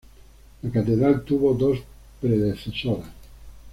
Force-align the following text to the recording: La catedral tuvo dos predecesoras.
La 0.63 0.71
catedral 0.71 1.21
tuvo 1.25 1.53
dos 1.53 1.77
predecesoras. 2.19 3.05